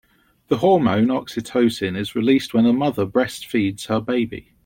[0.47, 4.53] The hormone oxytocin is released when a mother breastfeeds her baby.